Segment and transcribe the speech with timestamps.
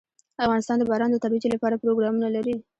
[0.43, 2.55] افغانستان د باران د ترویج لپاره پروګرامونه لري.